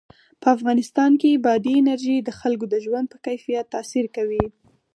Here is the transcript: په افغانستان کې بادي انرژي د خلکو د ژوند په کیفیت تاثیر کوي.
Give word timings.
په 0.41 0.47
افغانستان 0.55 1.11
کې 1.21 1.41
بادي 1.45 1.73
انرژي 1.77 2.17
د 2.21 2.29
خلکو 2.39 2.65
د 2.69 2.75
ژوند 2.85 3.05
په 3.09 3.17
کیفیت 3.25 3.65
تاثیر 3.75 4.05
کوي. 4.15 4.45